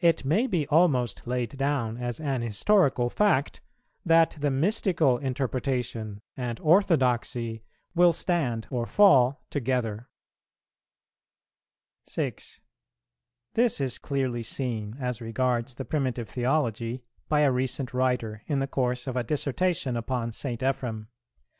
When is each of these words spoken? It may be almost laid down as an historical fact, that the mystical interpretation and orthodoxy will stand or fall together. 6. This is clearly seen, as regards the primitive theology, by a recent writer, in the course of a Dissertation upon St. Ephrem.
It 0.00 0.24
may 0.24 0.48
be 0.48 0.66
almost 0.66 1.28
laid 1.28 1.56
down 1.56 1.96
as 1.96 2.18
an 2.18 2.42
historical 2.42 3.08
fact, 3.08 3.60
that 4.04 4.36
the 4.40 4.50
mystical 4.50 5.18
interpretation 5.18 6.22
and 6.36 6.58
orthodoxy 6.58 7.62
will 7.94 8.12
stand 8.12 8.66
or 8.68 8.84
fall 8.84 9.44
together. 9.50 10.08
6. 12.02 12.60
This 13.52 13.80
is 13.80 13.98
clearly 13.98 14.42
seen, 14.42 14.96
as 14.98 15.20
regards 15.20 15.76
the 15.76 15.84
primitive 15.84 16.28
theology, 16.28 17.04
by 17.28 17.42
a 17.42 17.52
recent 17.52 17.94
writer, 17.94 18.42
in 18.48 18.58
the 18.58 18.66
course 18.66 19.06
of 19.06 19.16
a 19.16 19.22
Dissertation 19.22 19.96
upon 19.96 20.32
St. 20.32 20.62
Ephrem. 20.62 21.06